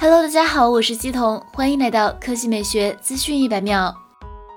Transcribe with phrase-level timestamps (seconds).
[0.00, 3.92] Hello，大家好，我是姬彤，欢迎来到科技美学资讯一百秒。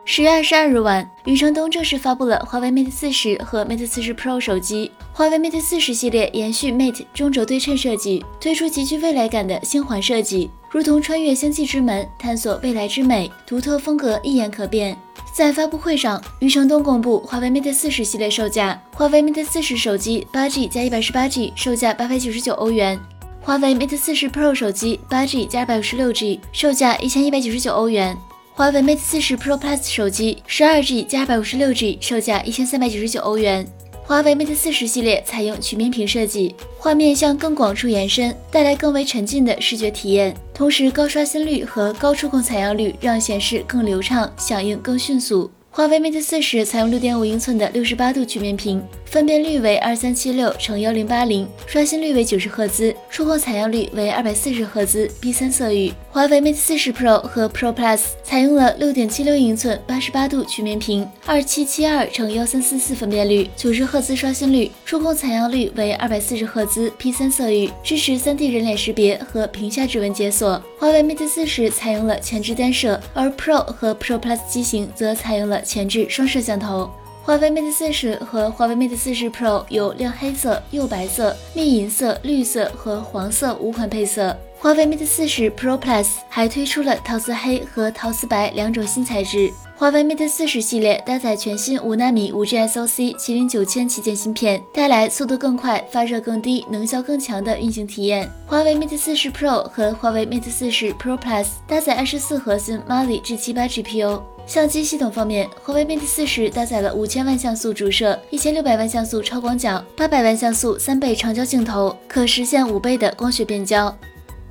[0.06, 4.92] 十月二十二日晚，余承东正式发布了华为 Mate 四十和 Mate 四十 Pro 手机。
[5.12, 14.96] 华为 Mate 四十系列延续 Mate 中轴对称设计，推出极具未来感的星环设计，如同穿越星际之门，探索未来之美，独特风格一眼可辨。
[15.34, 22.96] 在发布会上，余承东公布华为 Mate 四十系列售价：华为 Mate 四十手机八 G 加一百十八 G，售价八百九十九欧元；
[23.44, 28.16] 华为 Mate 四十 Pro 手机八 G 加二百五十六 G，售价一千一百九十九欧元；
[28.54, 33.68] 华为 Mate 四十 Pro Plus 手机十二 G 加二百五十六 G，售价一千三百九十九欧元。
[34.04, 40.36] 华为 Mate 四十系列采用曲面屏设计，画面向更广处延伸，带来更为沉浸的视觉体验。
[40.54, 45.50] 同时，高刷新率和高触控采样率让显示更流畅，响应更迅速。
[45.72, 55.92] 华为 Mate 四十采用六点五英寸的六十八度曲面屏，分辨率为二三七六乘幺零八零，刷新率为九十赫兹，触控采样率为二百四十赫兹，B 三色域。
[56.10, 70.64] 华为 Mate 四十 Pro 和 Pro Plus 采用了六点七六英寸八十八度曲面屏，二七七二乘幺三四四分辨率，九十赫兹刷新率，触控采样率为二百四十赫兹，P 三色域，支持三 D 人脸识别和屏下指纹解锁。
[70.80, 76.90] 华为 Mate 四十采用了前置单摄，而 Pro 和 Pro Plus 机型则采用了前置双摄像头。
[77.24, 84.36] 华为 Mate 四十和华为 Mate 四十 Pro 有亮黑色、釉白色、蜜银色、绿色和黄色五款配色。
[84.58, 89.52] 华为 Mate 四十 Pro Plus 还推出了陶瓷黑和陶瓷白两种新材质。
[89.82, 98.30] 华为 Mate 四十系列搭载全新五纳米五 G SoC 麒麟九千旗舰芯片，带来速度更快、发热更低、能效更强的运行体验。
[98.46, 104.22] 华为 Mate 四十 Pro 和华为 Mate 四十 Pro Plus 搭载二十四核心 Mali G 七八 GPU。
[104.46, 113.92] 相机系统方面，华为 Mate 四十搭载了五千万像素主摄、一千六百万像素超广角、八百万像素三倍长焦镜头，可实现五倍的光学变焦。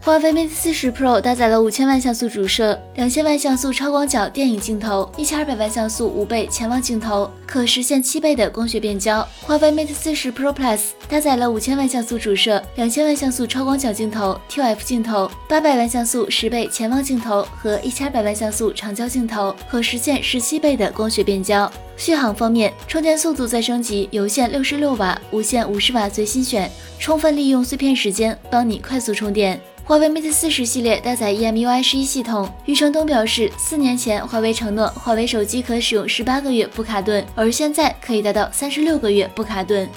[0.03, 9.27] 华为 Mate 四十 Pro 搭载了五千万像素主摄、两千万像素超广角电影镜头、一千二百万像素五倍潜望镜头，可实现七倍的光学变焦。
[9.43, 21.71] 华为 Mate 四十 Pro Plus 搭载了五千万像素主摄、两千万像素超广角镜头、ToF 镜头、八百万像素十倍潜望镜头和一千二百万像素长焦镜头，可实现十七倍的光学变焦。
[21.99, 29.61] 续航方面，充电速度再升级，有线六十六瓦、无线五十瓦最新选，充分利用碎片时间，帮你快速充电。
[29.91, 32.49] 华为 Mate 四十系列搭载 EMUI 十一系统。
[32.65, 39.89] 余承东表示，四年前华为承诺华为手机可使用十八个月不卡顿，而现在可以达到三十六个月不卡顿。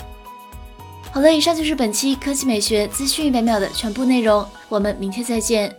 [1.12, 5.72] 好了，以上就是本期科技美学资讯一百秒的全部内容，我们明天再见。